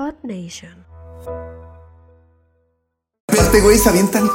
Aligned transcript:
Odd 0.00 0.14
Nation. 0.22 0.86
Aparte, 3.28 3.60
güey, 3.60 3.76
se 3.76 3.90
avientan 3.90 4.30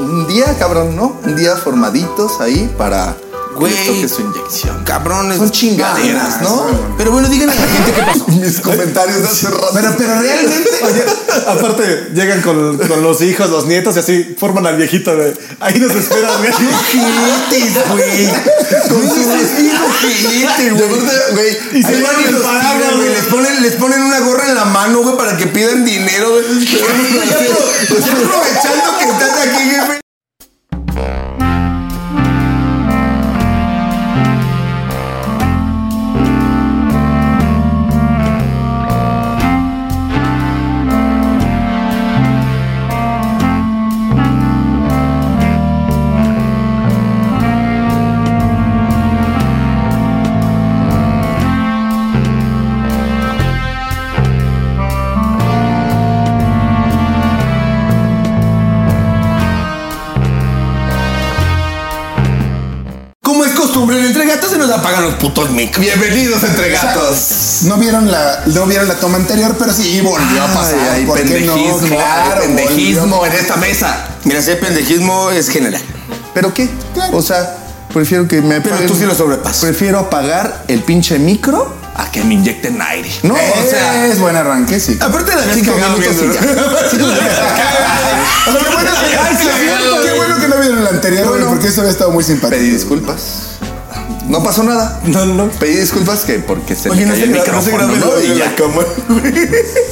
un 0.00 0.26
día, 0.26 0.58
cabrón, 0.58 0.96
¿no? 0.96 1.16
Un 1.24 1.36
día 1.36 1.54
formaditos 1.54 2.40
ahí 2.40 2.68
para 2.76 3.16
Güey. 3.58 4.00
que 4.00 4.08
su 4.08 4.22
inyección. 4.22 4.84
Cabrones. 4.84 5.38
Son 5.38 5.50
chingaderas, 5.50 6.40
¿no? 6.42 6.66
Pero 6.96 7.12
bueno, 7.12 7.28
díganle 7.28 7.52
a 7.52 7.56
la 7.56 7.66
gente 7.66 7.92
qué 7.92 8.02
pasó. 8.02 8.24
Mis 8.28 8.60
comentarios 8.60 9.22
de 9.22 9.28
hace 9.28 9.48
rato. 9.48 9.70
Pero, 9.74 9.94
pero 9.96 10.20
realmente. 10.20 10.70
Oye, 10.82 11.04
aparte, 11.46 12.10
llegan 12.14 12.40
con, 12.42 12.78
con 12.78 13.02
los 13.02 13.20
hijos, 13.22 13.50
los 13.50 13.66
nietos 13.66 13.96
y 13.96 13.98
así 13.98 14.36
forman 14.38 14.66
al 14.66 14.76
viejito, 14.76 15.14
güey. 15.16 15.32
Ahí 15.60 15.78
nos 15.78 15.94
esperan, 15.94 16.38
güey. 16.40 16.52
Güey. 17.90 18.28
Con 18.88 19.02
sus 19.02 19.26
bien 19.56 19.76
ojete, 19.76 20.70
güey. 20.70 21.58
Y 21.74 21.82
se 21.82 22.02
van 22.02 22.14
y 22.20 22.30
los 22.30 22.42
güey. 22.42 23.08
Les 23.08 23.24
ponen, 23.24 23.62
les 23.62 23.74
ponen 23.74 24.02
una 24.02 24.20
gorra 24.20 24.46
en 24.48 24.54
la 24.54 24.64
mano, 24.64 25.00
güey, 25.02 25.16
para 25.16 25.36
que 25.36 25.46
pidan 25.46 25.84
dinero, 25.84 26.30
güey. 26.30 26.44
Aprovechando 27.88 28.98
que 28.98 29.04
estás 29.04 29.46
aquí, 29.46 29.70
jefe. 29.70 30.00
Apagan 64.88 65.04
los 65.04 65.14
putos 65.14 65.50
micros. 65.50 65.80
Bienvenidos 65.84 66.42
entre 66.44 66.70
gatos. 66.70 67.58
No 67.62 67.76
vieron 67.76 68.10
la, 68.10 68.42
no 68.46 68.64
vieron 68.66 68.88
la 68.88 68.94
toma 68.94 69.16
anterior, 69.18 69.54
pero 69.58 69.72
sí 69.72 70.00
volvió 70.00 70.42
a 70.42 70.46
pasar. 70.48 70.74
Ay, 70.92 71.00
hay 71.00 71.06
¿Por 71.06 71.18
qué 71.22 71.40
no? 71.44 71.54
pendejismo, 71.54 71.96
Claro, 71.96 72.40
hay 72.40 72.46
pendejismo 72.48 73.16
volvió. 73.18 73.32
en 73.34 73.38
esta 73.38 73.56
mesa. 73.56 74.06
Mira, 74.24 74.38
ese 74.38 74.56
pendejismo 74.56 75.30
es 75.30 75.48
general. 75.50 75.82
¿Pero 76.32 76.54
qué? 76.54 76.70
O 77.12 77.20
sea, 77.20 77.56
prefiero 77.92 78.26
que 78.26 78.40
me 78.40 78.60
Pero 78.62 78.76
tú 78.86 78.94
sí 78.94 79.04
lo 79.04 79.14
sobrepasas. 79.14 79.60
Prefiero 79.60 79.98
apagar 79.98 80.64
el 80.68 80.80
pinche 80.82 81.18
micro 81.18 81.74
a 81.94 82.10
que 82.10 82.22
me 82.24 82.34
inyecten 82.34 82.80
aire. 82.80 83.10
No, 83.24 83.34
o 83.34 83.70
sea, 83.70 84.06
es 84.06 84.18
buen 84.18 84.36
arranque, 84.36 84.80
sí. 84.80 84.96
Aparte 85.00 85.32
de 85.36 85.46
la 85.46 85.52
cinco 85.54 85.72
minutos 85.74 86.04
y 86.22 86.32
ya. 86.32 86.40
O 88.46 88.52
sea, 88.52 89.58
qué 89.58 89.68
bueno, 89.68 90.02
qué 90.02 90.12
bueno 90.16 90.40
que 90.40 90.48
no 90.48 90.56
vieron 90.60 90.78
el 90.78 90.86
anterior, 90.86 91.26
güey, 91.26 91.40
Bueno. 91.40 91.48
porque 91.54 91.68
eso 91.68 91.80
había 91.82 91.92
estado 91.92 92.10
muy 92.10 92.24
simpático. 92.24 92.58
Pedí 92.58 92.70
disculpas. 92.70 93.47
No 94.28 94.42
pasó 94.42 94.62
nada. 94.62 95.00
No, 95.04 95.24
no. 95.24 95.48
Pedí 95.48 95.76
disculpas 95.76 96.20
que 96.20 96.38
porque 96.38 96.76
se 96.76 96.90
Oye, 96.90 97.06
me 97.06 97.06
no 97.06 97.12
cayó 97.14 97.20
se 97.20 97.24
el 97.24 97.32
no 97.32 97.38
micrófono, 97.38 97.86
¿no? 97.96 98.16
el 98.16 98.32
Y 98.32 98.38
ya. 98.38 98.54
cámara. 98.54 98.86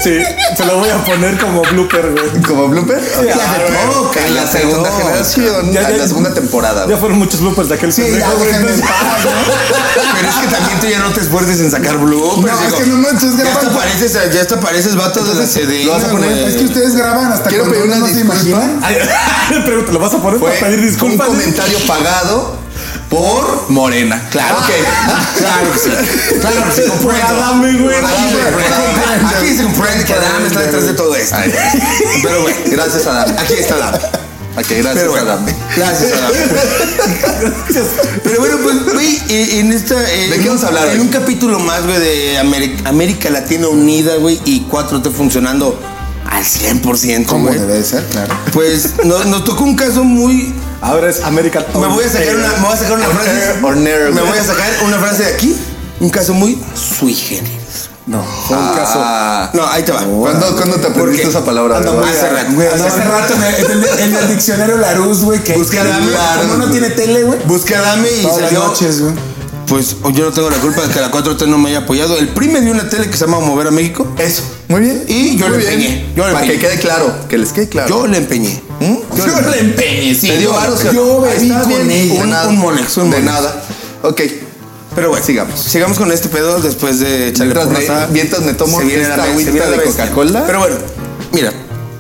Sí, 0.03 0.19
se 0.57 0.65
lo 0.67 0.79
voy 0.79 0.91
a 0.91 1.05
poner 1.05 1.39
como 1.39 1.63
blooper, 1.63 2.13
güey. 2.13 2.43
¿Como 2.43 2.69
blooper? 2.69 2.99
Claro, 3.01 4.11
en 4.27 4.35
la 4.35 4.47
segunda 4.47 4.91
no. 4.91 4.97
generación, 4.99 5.73
Ya, 5.73 5.83
ya, 5.83 5.91
en 5.91 5.99
la 5.99 6.07
segunda 6.09 6.35
temporada. 6.35 6.81
Ya 6.81 6.85
güey. 6.87 6.99
fueron 6.99 7.19
muchos 7.19 7.41
bloopers 7.41 7.69
de 7.71 7.75
aquel 7.77 7.93
Sí, 7.93 8.03
ya 8.03 8.09
pendejo, 8.09 8.33
güey. 8.37 8.47
déjenme 8.49 8.69
en 8.69 8.75
entonces- 8.75 8.97
paz, 8.97 9.25
¿no? 9.25 10.13
Pero 10.17 10.29
es 10.29 10.35
que 10.37 10.47
también 10.57 10.81
tú 10.81 10.87
ya 10.87 10.99
no 10.99 11.11
te 11.13 11.21
esfuerces 11.21 11.61
en 11.61 11.71
sacar 11.71 11.97
bloopers. 11.99 12.47
No, 12.55 12.61
es 12.63 12.67
digo. 12.67 12.79
que 12.79 12.87
no 12.87 12.97
manches, 12.99 13.37
ya 13.37 13.45
graban- 13.45 13.57
hasta 13.57 13.71
pareces, 13.79 14.13
ya 14.35 14.41
hasta 14.43 14.61
pareces 14.61 14.95
vato 14.97 15.25
de 15.25 15.35
la 15.35 15.47
CD. 15.47 15.85
¿lo 15.85 15.93
vas 15.93 16.05
a 16.05 16.09
poner? 16.11 16.31
Es 16.49 16.57
que 16.57 16.65
ustedes 16.65 16.95
graban 16.95 17.33
hasta 17.33 17.49
Quiero 17.49 17.65
pedir 17.65 17.85
uno 17.85 17.97
una 17.97 17.97
no 18.01 18.07
se 18.07 18.23
disculpa. 18.23 18.35
imagina. 18.65 18.81
Ay, 18.83 18.97
pregunta, 19.65 19.93
¿lo 19.93 19.99
vas 19.99 20.13
a 20.15 20.19
poner 20.19 20.41
para 20.41 20.55
pedir 20.61 20.79
un 20.81 20.87
disculpas? 20.87 21.27
comentario 21.29 21.79
pagado 21.87 22.66
por 23.11 23.71
Morena. 23.71 24.21
Claro 24.31 24.57
que, 24.67 24.75
claro 25.39 25.73
que 25.73 25.79
sí. 25.79 25.91
Claro 26.41 26.65
que 26.65 26.83
sí, 26.83 26.89
comprendo. 26.89 27.27
Adame, 27.27 27.73
güey. 27.79 27.97
Aquí 27.97 29.57
se 29.57 29.63
comprende 29.63 30.05
que 30.05 30.13
Adam 30.13 30.45
está 30.47 30.61
detrás 30.61 30.85
de 30.87 30.95
todo 30.95 31.15
esto. 31.15 31.37
Pero 32.23 32.43
bueno, 32.43 32.57
Gracias, 32.67 33.07
Adam. 33.07 33.35
aquí 33.39 33.53
está 33.55 33.75
Adam. 33.77 33.95
Ok, 34.59 34.65
gracias, 34.71 34.95
Pero 34.95 35.11
bueno, 35.11 35.31
Adam. 35.33 35.47
gracias 35.77 36.13
Adam. 36.13 36.33
Pero 38.25 38.41
bueno, 38.41 38.57
pues, 38.63 38.93
güey, 38.95 39.21
en 39.29 39.73
esta. 39.73 39.95
eh, 40.13 40.29
¿De 40.31 40.39
qué 40.39 40.49
vamos 40.49 40.65
a 40.65 40.69
hablar 40.69 40.89
En 40.89 40.93
hoy? 40.95 41.01
un 41.01 41.09
capítulo 41.09 41.59
más, 41.59 41.85
güey, 41.85 41.99
de 41.99 42.39
América, 42.39 42.89
América 42.89 43.31
Latina 43.31 43.69
Unida, 43.69 44.17
güey, 44.17 44.41
y 44.45 44.63
4T 44.71 45.11
funcionando 45.13 45.79
al 46.29 46.43
100%, 46.45 47.27
Como 47.27 47.49
güey. 47.49 47.59
debe 47.59 47.75
de 47.75 47.85
ser, 47.85 48.05
claro. 48.07 48.35
Pues 48.53 48.95
nos, 49.05 49.27
nos 49.27 49.45
tocó 49.45 49.63
un 49.65 49.77
caso 49.77 50.05
muy. 50.05 50.55
Ahora 50.83 51.09
es 51.11 51.23
American. 51.23 51.65
Me 51.75 51.87
voy 51.87 52.05
a 52.05 52.09
sacar 52.09 52.37
una, 52.37 52.49
me 52.49 52.61
voy 52.67 52.73
a 52.73 52.77
sacar 52.77 52.93
una 52.99 53.07
frase. 53.07 53.55
Me 54.13 54.21
voy 54.23 54.39
a 54.39 54.45
sacar 54.45 54.71
una 54.85 54.99
frase 54.99 55.23
de 55.25 55.35
aquí. 55.35 55.57
Un 56.01 56.11
caso 56.11 56.35
muy 56.35 56.63
sui 56.75 57.15
generis. 57.15 57.57
No, 58.07 58.23
fue 58.47 58.57
un 58.57 58.69
caso. 58.75 58.99
Ah, 59.03 59.51
No, 59.53 59.67
ahí 59.67 59.83
te 59.83 59.91
va. 59.91 60.03
¿Cuándo, 60.05 60.55
¿cuándo 60.55 60.77
te 60.77 60.83
¿Por 60.83 60.91
aprendiste 60.93 61.29
esa 61.29 61.45
palabra? 61.45 61.81
Muy 61.81 62.09
hace 62.09 62.29
rato. 62.31 62.53
Güey, 62.53 62.69
hace 62.69 63.05
rato 63.05 63.35
en 63.35 63.43
el, 63.43 63.85
en 64.01 64.15
el- 64.15 64.29
diccionario 64.29 64.77
Larus, 64.77 65.23
güey, 65.23 65.43
que 65.43 65.55
Busca 65.55 65.83
que 65.83 65.91
Adame. 65.91 66.13
como 66.43 66.57
no 66.67 66.71
tiene 66.71 66.91
tele, 66.91 67.25
güey. 67.25 67.39
Busqué 67.47 67.75
a 67.75 67.81
Dame 67.81 68.09
y 68.09 68.23
Todas 68.23 68.43
las 68.43 68.51
salió. 68.51 68.65
noches, 68.69 69.01
güey. 69.03 69.15
Pues 69.67 69.97
yo 70.13 70.25
no 70.27 70.31
tengo 70.31 70.49
la 70.51 70.59
culpa 70.59 70.83
de 70.83 70.89
que 70.93 71.01
la 71.01 71.11
4T 71.11 71.49
no 71.49 71.59
me 71.59 71.71
haya 71.71 71.79
apoyado. 71.81 72.17
El 72.19 72.29
PRI 72.29 72.49
me 72.51 72.61
dio 72.61 72.71
una 72.71 72.89
tele 72.89 73.11
que 73.11 73.17
se 73.17 73.25
llama 73.27 73.41
Mover 73.41 73.67
a 73.67 73.71
México. 73.73 74.07
Eso. 74.19 74.43
Muy 74.69 74.81
bien. 74.81 75.05
Y 75.07 75.37
yo 75.37 75.49
Muy 75.49 75.59
le 75.59 75.65
bien. 75.65 75.73
empeñé. 75.81 76.07
Yo 76.17 76.27
le 76.27 76.33
Para 76.33 76.47
que 76.47 76.59
quede 76.59 76.79
claro, 76.79 77.15
que 77.29 77.39
les 77.39 77.53
quede 77.53 77.69
claro. 77.69 77.89
Yo 77.89 78.07
le 78.07 78.19
empeñé. 78.19 78.61
Yo 79.17 79.41
le 79.51 79.61
empeñé, 79.61 80.15
sí. 80.15 80.29
¿Te 80.29 80.39
dio 80.39 80.51
yo- 80.51 80.55
varos? 80.57 80.83
Yo 80.93 81.21
bebí 81.21 81.51
con 81.51 81.91
ella. 81.91 82.23
Un- 82.23 82.31
nada. 82.31 82.49
un 82.49 82.59
Monex, 82.59 82.97
un 82.97 83.11
De 83.11 83.23
nada. 83.23 83.63
Ok. 84.03 84.23
Pero 84.95 85.11
bueno, 85.11 85.25
Sigamos. 85.25 85.61
Sigamos 85.61 85.99
con 85.99 86.11
este 86.11 86.29
pedo 86.29 86.59
después 86.61 86.99
de 87.01 87.29
echarle 87.29 87.55
Mientras 87.55 87.89
me- 87.89 88.07
mientras 88.15 88.43
me 88.43 88.55
tomo 88.55 88.79
Se 88.79 88.85
viene 88.87 89.03
esta 89.03 89.17
la- 89.19 89.25
agüita 89.25 89.51
de. 89.71 89.83
Coca-Cola. 89.83 90.45
Pero 90.47 90.59
bueno, 90.61 90.77
mira. 91.33 91.53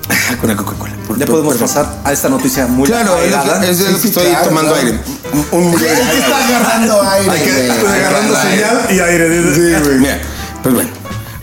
Con 0.40 0.48
la 0.48 0.56
Coca-Cola. 0.56 0.92
Ya 1.18 1.26
podemos 1.26 1.56
pasar 1.56 2.00
a 2.04 2.12
esta 2.12 2.28
noticia 2.28 2.66
muy 2.66 2.88
Claro, 2.88 3.16
es 3.18 3.24
airada. 3.24 3.58
de 3.60 3.66
lo 3.68 3.74
Sí, 3.74 3.84
que 3.84 4.00
sí, 4.00 4.08
estoy 4.08 4.26
claro, 4.26 4.48
tomando 4.48 4.72
claro. 4.72 4.86
aire. 4.88 5.00
Un, 5.52 5.64
un- 5.64 5.74
Está 5.74 6.46
agarrando 6.46 7.02
aire, 7.02 7.30
Hay 7.30 7.40
que- 7.40 7.52
güey. 7.52 7.68
Estoy 7.70 7.90
Agarrando 7.92 8.36
aire. 8.36 8.56
señal 8.56 8.86
y 8.90 9.00
aire. 9.00 9.28
dice. 9.42 9.60
Mira, 9.98 10.20
pues 10.62 10.74
bueno. 10.74 10.90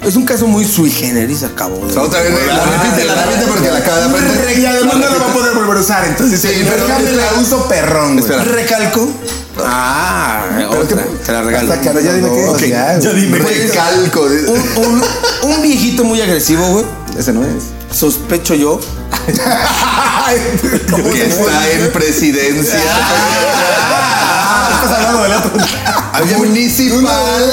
Es 0.06 0.16
un 0.16 0.26
caso 0.26 0.48
muy 0.48 0.66
sui 0.66 0.90
generis, 0.92 1.44
acabo 1.44 1.86
de. 1.88 1.98
Otra 1.98 2.22
vez, 2.22 2.32
la 2.48 2.64
repite, 2.66 3.06
la 3.06 3.16
repite 3.26 3.46
porque 3.48 3.72
la 3.72 3.78
acaba 3.78 3.98
de 4.00 4.06
aprender. 4.06 4.60
Y 4.60 4.66
además 4.66 4.96
no 4.98 5.10
lo 5.10 5.20
va 5.20 5.30
a 5.30 5.34
poder 5.34 5.54
volver 5.54 5.78
a 5.78 5.80
usar, 5.80 6.06
entonces 6.06 6.42
Sí, 6.42 6.48
sí, 6.50 6.66
pero- 6.70 6.86
déjame 6.88 7.12
la 7.14 7.34
uso 7.42 7.68
perrón, 7.68 8.18
güey. 8.20 8.32
Espera. 8.32 8.44
Recalco. 8.44 9.10
Ah, 9.64 10.46
otra. 10.70 11.04
Te 11.26 11.32
la 11.32 11.42
regalo. 11.44 11.72
Hasta 11.74 11.94
que 11.94 12.04
ya 12.04 12.14
dime 12.14 12.30
qué 12.30 12.66
es. 12.66 12.70
Ya, 12.72 13.00
Ya 13.00 13.10
güey. 13.12 13.22
dime. 13.22 13.38
Recalco. 13.40 14.22
Un, 14.24 14.86
un, 14.86 15.04
un 15.44 15.62
viejito 15.62 16.04
muy 16.04 16.20
agresivo, 16.22 16.68
güey. 16.70 16.86
Ese 17.18 17.32
no 17.32 17.44
es. 17.44 17.64
Sospecho 17.96 18.56
yo. 18.56 18.80
Que 21.14 21.26
está 21.28 21.70
en 21.72 21.92
presidencia. 21.92 22.80
Estás 24.84 24.98
hablando 24.98 25.24
del 25.24 25.34
otro. 25.34 25.52
Municipal. 26.38 27.04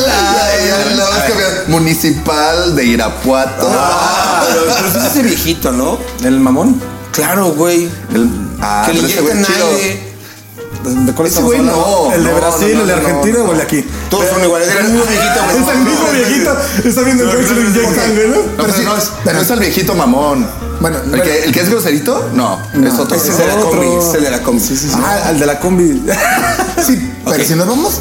Ay, 0.08 0.96
la. 0.96 1.64
Municipal 1.68 2.74
de 2.76 2.84
Irapuato. 2.84 3.70
Ah, 3.72 4.44
pero, 4.48 4.62
pero 4.74 4.88
es 4.88 5.10
ese 5.12 5.22
viejito, 5.22 5.72
¿no? 5.72 5.98
¿El 6.24 6.40
mamón? 6.40 6.80
Claro, 7.12 7.46
güey. 7.52 7.88
Ah, 8.60 8.84
que 8.86 8.94
le 8.94 9.00
pero 9.00 9.12
ese 9.12 9.20
güey 9.20 9.34
inyectan 9.34 9.40
es 9.40 9.46
chido. 9.46 9.68
aire. 9.76 10.10
¿De 10.82 11.12
cuál 11.12 11.26
Ese 11.28 11.40
estamos 11.40 11.48
güey 11.54 11.58
hablando? 11.60 12.08
no, 12.08 12.14
¿El 12.14 12.24
de 12.24 12.30
no, 12.30 12.36
Brasil, 12.38 12.68
no, 12.72 12.74
no, 12.74 12.80
el 12.80 12.86
de 12.86 12.94
no, 12.94 13.00
Argentina 13.08 13.38
no. 13.38 13.44
o 13.44 13.50
el 13.52 13.56
de 13.58 13.62
aquí? 13.64 13.84
Todos 14.08 14.30
son 14.30 14.42
iguales. 14.42 14.68
Era 14.70 14.80
el 14.80 14.86
mismo 14.88 15.04
viejito, 15.04 15.40
güey. 15.44 15.62
Es 15.62 15.68
el 15.68 15.78
mismo 15.80 16.06
viejito. 16.10 16.56
Está 16.88 17.00
viendo 17.02 17.24
el 17.24 17.30
güey 17.36 17.46
se 17.46 17.54
lo 17.54 17.60
inyectan, 17.60 18.14
güey, 18.14 18.28
¿no? 18.28 18.36
No, 18.36 18.42
pero 18.56 18.82
no 19.34 19.40
es, 19.42 19.50
el 19.50 19.60
viejito 19.60 19.94
mamón. 19.94 20.48
Bueno, 20.80 20.96
¿El 21.04 21.10
bueno. 21.10 21.24
que, 21.24 21.44
el 21.44 21.52
que 21.52 21.60
es 21.60 21.68
groserito? 21.68 22.30
No, 22.32 22.58
es 22.82 22.98
otro. 22.98 23.14
Ese 23.14 23.28
es 23.28 23.36
de 23.36 23.46
la 23.46 23.54
Otro. 23.56 23.70
combi. 23.70 23.86
Ese 24.08 24.16
es 24.16 24.22
de 24.22 24.30
la 24.30 24.42
combi. 24.42 24.62
Ah, 24.94 25.22
Al 25.26 25.38
de 25.38 25.46
la 25.46 25.60
combi. 25.60 26.02
Sí, 26.86 27.09
pero 27.24 27.44
si 27.44 27.54
nos 27.54 27.66
vamos 27.66 27.94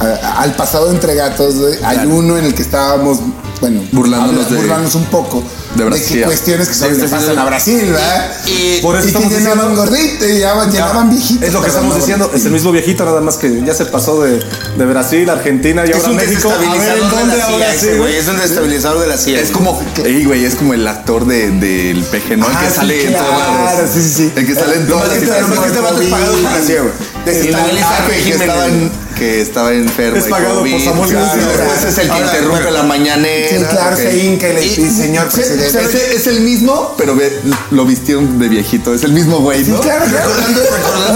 a- 0.00 0.42
al 0.42 0.54
pasado 0.54 0.90
entre 0.90 1.14
gatos, 1.14 1.56
güey, 1.56 1.74
hay 1.84 2.06
uno 2.06 2.38
en 2.38 2.44
el 2.44 2.54
que 2.54 2.62
estábamos, 2.62 3.18
bueno, 3.60 3.80
Burlándonos 3.92 4.50
de- 4.50 4.56
burlándonos 4.56 4.94
un 4.94 5.04
poco 5.06 5.42
de 5.74 5.84
Brasil. 5.84 6.18
que 6.20 6.24
cuestiones 6.24 6.68
que 6.68 6.74
solo 6.74 6.94
Sí, 6.94 7.00
le 7.00 7.06
sí, 7.08 7.12
pasan 7.14 7.34
sí. 7.34 7.40
a 7.40 7.44
Brasil, 7.44 7.80
¿verdad? 7.92 8.30
Y- 8.46 8.80
Por 8.82 8.96
eso 8.96 9.08
y 9.08 9.12
que 9.12 9.28
llenaban 9.28 9.74
gordito 9.74 10.26
y 10.28 10.32
llenaban, 10.34 10.70
llenaban 10.70 11.10
viejitos. 11.10 11.42
Es 11.48 11.52
lo 11.52 11.62
que 11.62 11.68
estamos 11.68 11.96
diciendo. 11.96 12.30
Es 12.34 12.44
el 12.44 12.52
mismo 12.52 12.70
viejito, 12.72 13.04
nada 13.04 13.20
más 13.20 13.36
que 13.36 13.62
ya 13.64 13.72
se 13.74 13.86
pasó 13.86 14.22
de, 14.22 14.38
de 14.76 14.84
Brasil, 14.86 15.28
Argentina 15.30 15.84
y 15.86 15.90
Es 15.90 15.96
ahora 15.96 16.10
un 16.10 16.16
México. 16.16 16.50
A 16.50 16.58
ver, 16.58 16.68
¿en 16.68 16.72
desestabilizador 16.72 17.10
de 17.10 17.16
dónde 17.16 17.36
la 17.36 17.46
CIA, 17.46 17.54
ahora 17.54 17.74
sí, 17.80 17.86
güey. 17.98 18.16
Es 18.16 18.28
un 18.28 18.36
desestabilizador 18.36 19.00
de 19.00 19.06
la 19.06 19.16
CIA. 19.16 19.40
Es 19.40 19.50
como, 19.50 19.80
Ey, 20.04 20.24
güey, 20.24 20.44
es 20.44 20.54
como 20.56 20.74
el 20.74 20.86
actor 20.86 21.26
de, 21.26 21.50
del 21.52 22.02
peje, 22.04 22.36
¿no? 22.36 22.46
El 22.46 22.52
Ah, 22.56 22.60
que 22.60 22.68
sí, 22.70 22.74
sale 22.76 23.06
en 23.06 23.12
todos 23.14 23.28
claro, 23.28 23.88
sí, 23.92 24.02
sí, 24.02 24.14
sí. 24.14 24.32
El 24.36 24.46
que 24.46 24.54
sale 24.54 24.76
en 24.76 24.86
todas 24.86 25.08
las 25.08 25.18
que 25.18 25.24
este- 25.24 25.60
que 25.60 25.66
este 25.68 25.80
vato 25.80 26.00
es 26.02 26.08
pagado 26.10 26.32
por 26.34 26.42
la 26.52 26.60
CIA, 26.60 26.80
güey. 26.82 26.92
Güey. 27.24 29.01
Que 29.22 29.40
estaba 29.40 29.72
enfermo. 29.72 30.16
Es 30.18 30.24
por 30.24 30.38
Samuel 30.82 31.10
claro, 31.10 31.40
es 31.88 31.98
el 31.98 32.06
que 32.06 32.10
Ahora, 32.12 32.26
interrumpe 32.26 32.70
la 32.72 32.82
mañanera. 32.82 33.48
Sí, 33.58 33.64
claro, 33.70 33.96
ok. 33.96 34.02
se 34.02 34.16
hinca 34.18 34.48
y 34.48 34.52
le 34.54 34.64
Y- 34.64 34.68
dice, 34.68 34.90
señor 34.90 35.30
se- 35.30 35.36
presidente. 35.42 35.84
Ese- 35.84 36.14
es 36.16 36.26
el 36.26 36.40
mismo, 36.40 36.94
pero 36.98 37.14
ve- 37.14 37.40
lo 37.70 37.84
vistieron 37.84 38.38
de 38.38 38.48
viejito. 38.48 38.92
Es 38.94 39.04
el 39.04 39.12
mismo 39.12 39.38
güey, 39.38 39.64
Sí, 39.64 39.72
claro, 39.80 40.04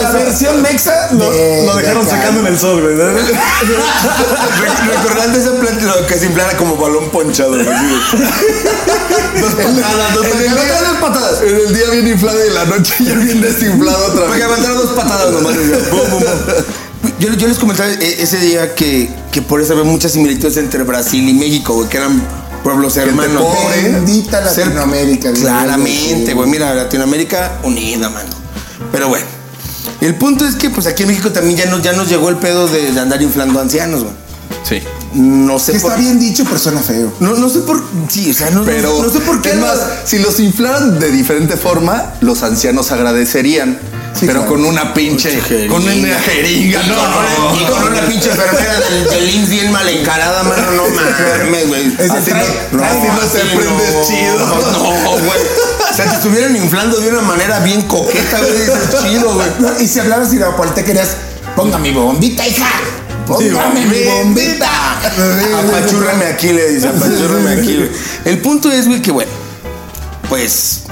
la 0.02 0.10
versión 0.12 0.62
mexa 0.62 1.08
Lo, 1.12 1.30
de- 1.32 1.66
lo 1.66 1.74
dejaron 1.76 2.04
de 2.04 2.10
secando 2.10 2.40
en 2.40 2.46
el 2.46 2.58
sol, 2.58 2.80
güey. 2.80 2.94
Re- 2.96 3.12
Recordando 4.96 5.56
planta 5.60 5.84
lo 5.96 6.06
que 6.06 6.14
se 6.18 6.26
inflara 6.26 6.56
como 6.56 6.76
balón 6.76 7.10
ponchado. 7.10 7.50
güey, 7.50 7.64
Dos 9.40 9.52
patadas, 9.54 10.16
En 10.32 10.40
el, 10.40 10.50
día, 10.54 10.80
dos 10.82 10.96
patadas. 11.00 11.42
en 11.42 11.56
el 11.56 11.74
día 11.74 11.90
bien 11.90 12.08
inflado 12.08 12.38
y 12.44 12.48
en 12.48 12.54
la 12.54 12.64
noche 12.64 12.94
ya 13.00 13.14
bien 13.14 13.40
desinflado 13.40 14.06
otra 14.06 14.20
Porque 14.26 14.34
vez. 14.36 14.44
aguantaron 14.44 14.76
dos 14.78 14.90
patadas 14.92 15.32
nomás. 15.32 15.54
Yo, 17.18 17.32
yo 17.34 17.48
les 17.48 17.58
comentaba 17.58 17.88
e- 17.90 18.22
ese 18.22 18.38
día 18.38 18.74
que, 18.74 19.08
que 19.32 19.42
por 19.42 19.60
eso 19.60 19.72
había 19.72 19.84
muchas 19.84 20.12
similitudes 20.12 20.56
entre 20.56 20.82
Brasil 20.84 21.28
y 21.28 21.34
México, 21.34 21.74
güey, 21.74 21.88
que 21.88 21.96
eran 21.98 22.22
pueblos 22.62 22.96
hermanos. 22.96 23.42
pobre. 23.42 23.82
Bendita 23.82 24.40
Latinoamérica. 24.40 25.32
Claramente, 25.32 26.34
güey. 26.34 26.48
Mira, 26.48 26.74
Latinoamérica 26.74 27.58
unida, 27.62 28.08
mano. 28.08 28.30
Pero 28.92 29.08
bueno. 29.08 29.24
El 30.00 30.14
punto 30.16 30.44
es 30.44 30.56
que, 30.56 30.68
pues 30.70 30.86
aquí 30.86 31.04
en 31.04 31.10
México 31.10 31.30
también 31.32 31.56
ya 31.56 31.66
nos, 31.66 31.82
ya 31.82 31.92
nos 31.92 32.08
llegó 32.08 32.28
el 32.28 32.36
pedo 32.36 32.68
de, 32.68 32.92
de 32.92 33.00
andar 33.00 33.22
inflando 33.22 33.60
ancianos, 33.60 34.02
güey. 34.02 34.14
Sí. 34.62 34.82
No 35.14 35.58
sé 35.58 35.72
Que 35.72 35.80
por 35.80 35.92
está 35.92 36.02
bien 36.02 36.18
dicho, 36.18 36.44
pero 36.44 36.58
suena 36.58 36.80
feo. 36.80 37.12
No, 37.20 37.34
no 37.36 37.48
sé 37.48 37.60
por. 37.60 37.82
Sí, 38.08 38.30
o 38.30 38.34
sea, 38.34 38.50
no, 38.50 38.64
Pero, 38.64 38.92
no, 38.98 39.04
no 39.04 39.10
sé 39.10 39.20
por 39.20 39.40
qué. 39.40 39.50
es 39.50 39.56
más, 39.56 39.78
si 40.04 40.18
los 40.18 40.38
inflaran 40.40 40.98
de 40.98 41.10
diferente 41.10 41.56
forma, 41.56 42.14
los 42.20 42.42
ancianos 42.42 42.90
agradecerían. 42.92 43.78
Sí, 44.18 44.26
pero 44.26 44.40
claro. 44.40 44.46
con 44.54 44.64
una 44.64 44.94
pinche. 44.94 45.40
Jeringa. 45.40 45.72
Con 45.74 45.82
una 45.82 46.18
jeringa, 46.18 46.82
Y 46.82 46.88
no. 46.88 46.94
con 46.96 47.06
una- 47.06 47.60
Y 47.60 47.64
con 47.64 47.92
una 47.92 48.00
pinche 48.08 48.30
enfermera 48.30 48.80
del, 48.80 49.04
del 49.10 49.30
IMSS 49.34 49.50
bien 49.50 49.72
mal 49.72 49.88
encarada, 49.88 50.42
mano, 50.42 50.70
no 50.72 50.82
mames, 51.44 51.68
güey. 51.68 51.86
Es 51.98 52.10
Así 52.10 52.30
no, 52.30 52.82
así 52.84 53.08
no 53.08 53.28
se 53.28 53.44
no, 53.54 54.06
chido. 54.06 54.46
No, 54.72 55.10
güey. 55.10 55.40
O 55.90 55.94
sea, 55.94 56.06
te 56.10 56.16
estuvieran 56.16 56.56
inflando 56.56 56.98
de 56.98 57.08
una 57.10 57.22
manera 57.22 57.60
bien 57.60 57.82
coqueta, 57.82 58.38
güey. 58.38 58.52
Dices, 58.52 59.02
chido, 59.02 59.34
güey. 59.34 59.48
No, 59.60 59.80
y 59.80 59.86
si 59.86 60.00
hablaras 60.00 60.32
irapualte 60.32 60.84
querías, 60.84 61.10
ponga 61.54 61.78
mi 61.78 61.92
bombita, 61.92 62.46
hija. 62.46 62.66
Póngame 63.26 63.84
mi 63.86 64.02
bombita. 64.04 64.68
Apachúrrame 65.58 66.26
aquí, 66.26 66.48
le 66.52 66.68
dice, 66.72 66.88
apachúrrame 66.88 67.50
aquí, 67.60 67.76
güey. 67.76 67.90
El 68.24 68.38
punto 68.38 68.70
es, 68.70 68.86
güey, 68.86 69.02
que 69.02 69.10
bueno, 69.10 69.30
pues. 70.28 70.82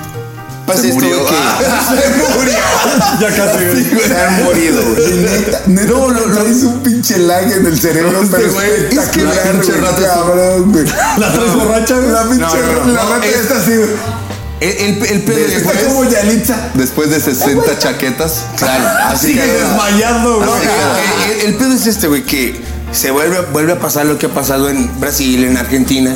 Pasa 0.66 0.80
Se 0.80 0.88
esto, 0.88 1.00
murió. 1.00 1.26
que. 1.26 1.34
Ah. 1.36 1.94
Se 1.94 2.38
murió. 2.38 2.54
Ya 3.20 3.36
casi, 3.36 3.64
güey. 3.64 4.08
Se 4.08 4.16
han 4.20 4.44
morido, 4.44 4.82
güey. 4.82 5.12
Y 5.12 5.16
neta, 5.22 5.60
neta, 5.66 5.92
No, 5.92 6.10
no, 6.10 6.26
no. 6.26 6.34
traes 6.34 6.62
un 6.62 6.82
pinche 6.82 7.18
lag 7.18 7.50
en 7.52 7.66
el 7.66 7.78
cerebro, 7.78 8.22
Este 8.22 8.36
pero 8.36 8.52
güey, 8.52 8.70
es 8.90 9.08
que 9.10 9.22
la 9.24 9.32
pinche 9.42 9.72
güey, 9.72 9.80
rata 9.80 10.06
cabrón, 10.14 10.72
güey. 10.72 10.84
La 11.18 11.32
traes 11.32 11.54
borracha. 11.54 11.96
La 11.96 12.22
pinche 12.22 12.38
No, 12.40 12.54
no, 12.56 12.84
no, 12.86 12.92
la 12.92 13.02
no, 13.04 13.10
rata 13.10 13.26
es- 13.26 13.36
está 13.36 13.56
así, 13.58 13.76
güey. 13.76 13.90
El, 14.60 14.70
el, 14.70 15.06
el 15.06 15.22
pedo 15.22 15.38
es, 15.38 15.52
Está 15.54 15.72
como 15.88 16.04
Yalitza. 16.08 16.70
Después 16.74 17.10
de 17.10 17.20
60 17.20 17.78
chaquetas. 17.78 18.44
Claro, 18.56 18.84
así 19.08 19.26
Sigue 19.28 19.42
que. 19.42 19.52
desmayando, 19.52 20.36
güey. 20.38 20.50
el, 20.50 21.40
el- 21.40 21.46
el 21.48 21.54
pedo 21.56 21.72
es 21.74 21.86
este, 21.86 22.06
güey, 22.06 22.22
que 22.22 22.58
se 22.92 23.10
vuelve, 23.10 23.40
vuelve 23.52 23.72
a 23.72 23.78
pasar 23.80 24.06
lo 24.06 24.16
que 24.18 24.26
ha 24.26 24.30
pasado 24.32 24.70
en 24.70 24.88
Brasil, 25.00 25.44
en 25.44 25.56
Argentina, 25.58 26.14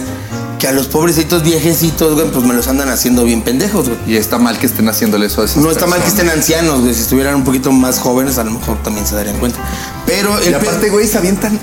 que 0.59 0.69
a 0.69 0.73
los 0.73 0.89
pobrecitos 0.89 1.43
viejecitos, 1.43 2.15
güey, 2.15 2.31
pues 2.31 2.45
me 2.45 2.55
los 2.55 2.69
andan 2.69 2.89
haciendo 2.89 3.25
bien 3.25 3.43
pendejos, 3.43 3.89
güey. 3.89 3.99
Y 4.07 4.17
está 4.17 4.39
mal 4.39 4.59
que 4.59 4.67
estén 4.67 4.89
haciéndole 4.89 5.27
eso 5.27 5.43
a 5.43 5.45
esas 5.45 5.59
No 5.59 5.71
está 5.71 5.87
mal 5.87 6.03
que 6.03 6.09
estén 6.09 6.29
ancianos, 6.29 6.81
güey. 6.81 6.95
Si 6.95 7.03
estuvieran 7.03 7.37
un 7.37 7.45
poquito 7.45 7.73
más 7.73 7.99
jóvenes, 7.99 8.39
a 8.39 8.45
lo 8.45 8.51
mejor 8.53 8.83
también 8.83 9.07
se 9.07 9.15
darían 9.15 9.39
cuenta. 9.39 9.59
Pero 10.07 10.39
el 10.39 10.51
Y 10.51 10.55
aparte, 10.55 10.91
güey, 10.91 11.07
se 11.07 11.19
avientan 11.19 11.59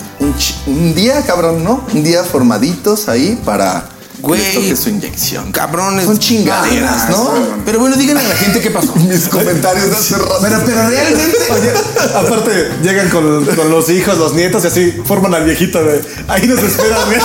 un 0.66 0.96
día, 0.96 1.22
cabrón, 1.24 1.64
¿no? 1.64 1.84
Un 1.94 2.04
día 2.04 2.24
formaditos 2.24 3.10
ahí 3.10 3.40
para 3.44 3.90
Güey. 4.26 4.42
les 4.42 4.54
toque 4.56 4.76
su 4.76 4.90
inyección. 4.90 5.52
cabrones. 5.52 6.06
Son 6.06 6.18
chingaderas, 6.18 7.10
¿no? 7.10 7.32
Pero 7.66 7.80
bueno, 7.80 7.96
díganle 7.96 8.24
a 8.26 8.28
la 8.28 8.36
gente 8.36 8.60
qué 8.60 8.72
pasó. 8.72 8.94
Mis 8.96 9.28
comentarios 9.28 9.90
de 9.90 9.96
hace 9.96 10.16
rato. 10.18 10.38
Pero, 10.42 10.62
pero 10.66 10.90
realmente. 10.90 11.38
Oye, 11.52 11.72
aparte, 12.16 12.72
llegan 12.82 13.10
con, 13.10 13.46
con 13.46 13.70
los 13.70 13.90
hijos, 13.90 14.18
los 14.18 14.34
nietos 14.34 14.64
y 14.64 14.68
así 14.68 15.02
forman 15.06 15.34
al 15.36 15.46
viejito, 15.46 15.84
güey. 15.84 16.00
Ahí 16.28 16.48
nos 16.48 16.60
esperan, 16.64 17.02
güey. 17.06 17.20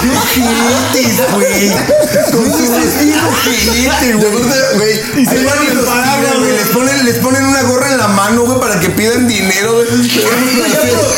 Güey. 1.35 1.71
Con 2.31 2.45
sus 2.45 2.69
ojetes, 2.71 4.03
Y 4.07 4.13
güey. 4.77 5.23
Y 5.23 5.27
se 5.27 5.45
van 5.45 5.57
van 5.87 6.40
ponen, 6.73 7.05
les 7.05 7.19
ponen 7.19 7.45
una 7.45 7.63
gorra 7.63 7.89
en 7.91 7.99
la 7.99 8.09
mano, 8.09 8.43
güey, 8.45 8.59
para 8.61 8.79
que 8.81 8.89
pidan 8.91 9.27
dinero, 9.29 9.75
güey. 9.75 9.87
Aprovechando 9.89 11.11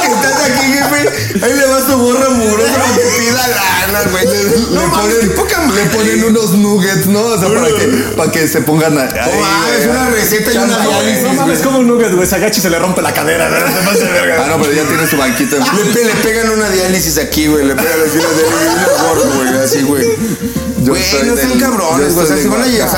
que 0.00 0.06
estás 0.08 0.40
aquí, 0.44 0.72
jefe, 0.72 1.08
ahí 1.44 1.52
le 1.54 1.66
va 1.66 1.80
su 1.86 1.96
gorra 1.98 2.30
mugrosa 2.30 2.72
para 2.74 2.94
que 2.94 3.00
pida 3.18 3.46
lana, 3.48 4.02
güey. 4.10 4.24
le, 4.26 4.44
No 4.70 4.86
mames, 4.86 5.14
ponen, 5.16 5.34
poca 5.34 5.60
le 5.74 5.84
ponen 5.86 6.24
unos 6.24 6.50
nuggets, 6.52 7.06
¿no? 7.06 7.20
O 7.22 7.38
sea, 7.38 7.48
para 7.48 7.66
que, 7.68 7.86
para 8.16 8.30
que 8.32 8.48
se 8.48 8.60
pongan 8.62 8.96
a, 8.98 9.02
ahí, 9.02 9.10
No 9.34 9.40
mames, 9.40 9.86
güey, 9.86 9.90
una 9.90 10.10
receta 10.10 10.52
y 10.52 10.56
una 10.58 10.78
diálisis, 10.78 11.22
No 11.22 11.32
mames, 11.34 11.58
como 11.60 11.78
un 11.78 11.86
nugget, 11.88 12.14
güey. 12.14 12.26
Se 12.28 12.36
agacha 12.36 12.58
y 12.58 12.62
se 12.62 12.70
le 12.70 12.78
rompe 12.78 13.02
la 13.02 13.12
cadera, 13.12 13.48
güey. 13.48 13.60
Ah, 13.62 14.46
no, 14.48 14.58
pero 14.60 14.72
ya 14.72 14.84
tiene 14.84 15.06
su 15.06 15.16
banquito. 15.16 15.56
Le, 15.56 15.64
pe- 15.92 16.04
le 16.04 16.14
pegan 16.22 16.50
una 16.50 16.68
diálisis 16.70 17.18
aquí, 17.18 17.46
güey. 17.46 17.64
Le 17.66 17.74
pegan 17.74 18.00
así 18.06 18.18
una 18.18 18.28
diálisis 18.28 18.76
una 18.76 18.86
gorra, 19.02 19.22
güey. 19.36 19.48
Así, 19.64 19.82
güey. 19.82 20.04
Güey, 20.80 21.02
no 21.26 21.36
sean 21.36 21.58
cabrones, 21.58 22.14
güey. 22.14 22.24
O 22.24 22.28
sea, 22.28 22.36
de 22.36 22.48
van 22.48 22.62
a 22.62 22.66
llegar. 22.66 22.88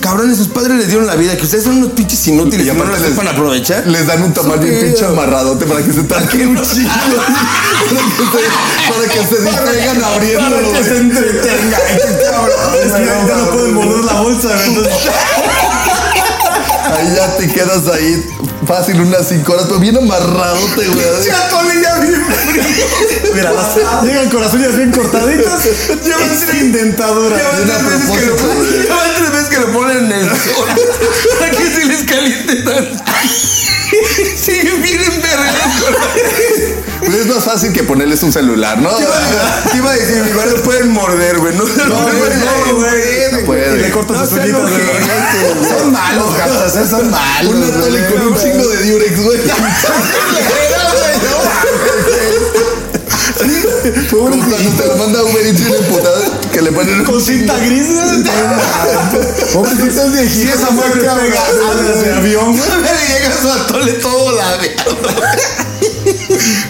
cabrones, 0.00 0.36
sus 0.36 0.48
padres 0.48 0.76
les 0.76 0.88
dieron 0.88 1.06
la 1.06 1.14
vida. 1.16 1.36
Que 1.36 1.44
ustedes 1.44 1.64
son 1.64 1.76
unos 1.78 1.92
pinches 1.92 2.26
inútiles 2.28 2.66
y, 2.66 2.70
no 2.70 2.84
la 2.84 2.98
sepan 2.98 3.28
aprovechar. 3.28 3.86
Les 3.86 4.06
dan 4.06 4.22
un 4.22 4.34
tamal 4.34 4.58
bien 4.58 4.78
pinche 4.78 5.06
amarradote 5.06 5.64
para 5.66 5.82
que 5.82 5.92
se 5.92 6.02
tarquen 6.04 6.48
un 6.48 6.62
chingo. 6.62 6.90
para, 8.88 9.08
que 9.08 9.26
se, 9.26 9.42
distraigan 9.42 10.04
abriéndolo, 10.04 10.56
Para 10.56 10.78
que 10.78 10.84
se 10.84 10.90
güey. 10.90 11.00
entretenga. 11.00 11.78
Ay, 11.88 11.96
qué 11.96 12.24
cabrón. 12.30 12.58
Es 12.84 12.92
que 12.92 13.04
ya 13.06 13.36
no 13.36 13.50
pueden 13.50 13.74
morder 13.74 14.04
la 14.04 14.20
bolsa, 14.20 14.48
güey. 14.48 14.88
Ahí 16.84 17.14
ya 17.16 17.36
te 17.36 17.48
quedas 17.50 17.88
ahí 17.88 18.22
fácil 18.66 19.00
unas 19.00 19.28
5 19.28 19.52
horas, 19.52 19.66
pero 19.68 19.80
bien 19.80 19.96
amarradote, 19.96 20.86
güey. 20.86 21.04
mira, 23.34 23.52
las- 23.52 24.02
llegan 24.04 24.28
con 24.30 24.40
las 24.42 24.52
uñas 24.54 24.76
bien 24.76 24.90
cortaditas. 24.92 25.64
Llevan 26.04 26.38
sin 26.50 26.72
dentadura. 26.72 27.36
Ya 27.36 27.48
van 27.48 27.64
Bien 27.64 27.70
a 27.76 27.78
tres 27.78 28.08
veces 28.08 28.18
que 28.18 28.26
lo 28.26 28.36
propósito, 28.36 28.46
ponen. 28.54 28.72
güey. 28.74 28.88
Ya 28.88 28.94
van 28.94 29.14
tres 29.16 29.32
veces 29.32 29.48
que 29.48 29.58
lo 29.60 29.72
ponen 29.72 29.98
en 29.98 30.12
el 30.12 30.28
sol. 30.28 30.68
Para 31.38 31.50
que 31.50 31.70
se 31.70 31.84
les 31.86 32.02
caliente 32.04 32.54
tanto. 32.62 33.04
Siguen 34.36 34.82
bien 34.82 35.00
envergados 35.00 35.84
Pues 36.98 37.14
es 37.14 37.26
más 37.26 37.44
fácil 37.44 37.72
que 37.72 37.84
ponerles 37.84 38.22
un 38.24 38.32
celular, 38.32 38.78
¿no? 38.80 38.90
Te 38.96 39.76
iba 39.76 39.90
a- 39.90 39.94
decir, 39.94 40.24
igual 40.28 40.50
lo 40.50 40.62
pueden 40.62 40.88
morder, 40.90 41.38
güey. 41.38 41.54
No, 41.54 41.62
no, 41.64 41.86
No, 41.86 42.02
güey, 42.02 42.30
no, 43.32 43.38
puede. 43.46 43.76
Y 43.78 43.82
le 43.82 43.90
cortas 43.90 44.16
No 44.18 44.26
sus 44.26 44.34
sean 44.34 44.54
uñitas. 44.54 45.78
Son 45.78 45.92
malos, 45.92 46.36
gatos, 46.36 46.72
son 46.90 47.10
malos. 47.10 47.54
Un 47.54 47.62
atole 47.62 48.06
con 48.08 48.26
un 48.28 48.36
chingo 48.36 48.66
de 48.68 48.90
Durex, 48.90 49.22
güey. 49.22 49.40
Como 54.24 54.38
cuando 54.38 54.70
te 54.70 54.86
lo 54.86 54.96
manda 54.96 55.22
Uber 55.22 55.46
Eats 55.46 55.60
bien 55.60 55.74
que 56.50 56.62
le 56.62 56.72
ponen 56.72 57.04
Con 57.04 57.20
cinta 57.20 57.58
gris, 57.58 57.88
Si 60.32 60.48
esa 60.48 60.70
madre 60.70 60.92
pega 61.00 61.14
de 61.14 62.12
avión, 62.14 62.56
güey. 62.56 62.70
Le 62.70 63.18
llega 63.18 63.36
su 63.38 63.50
atole 63.50 63.92
todo 63.94 64.32
ladeado. 64.34 64.96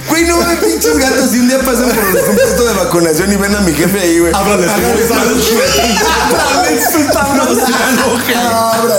Güey, 0.08 0.24
no 0.26 0.36
mames, 0.36 0.58
pinches 0.58 0.96
gatos. 0.98 1.30
Si 1.30 1.38
un 1.38 1.48
día 1.48 1.58
pasan 1.60 1.90
por 1.90 2.04
un 2.04 2.36
puesto 2.36 2.64
de 2.66 2.74
vacunación 2.74 3.32
y 3.32 3.36
ven 3.36 3.54
a 3.56 3.60
mi 3.60 3.72
jefe 3.72 3.98
ahí, 4.00 4.18
güey. 4.20 4.32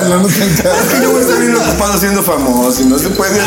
No 0.09 0.29
se 0.29 0.43
enojen. 0.43 0.67
Ábralo, 0.67 0.75
no 0.75 0.83
te 0.83 0.85
Es 0.85 0.93
que 0.93 1.01
yo 1.01 1.11
voy 1.11 1.19
a 1.19 1.23
estar 1.23 1.39
bien 1.39 1.55
ocupado 1.55 1.99
siendo 1.99 2.23
famoso 2.23 2.81
y 2.81 2.85
no 2.85 2.99
se 2.99 3.09
puede. 3.09 3.39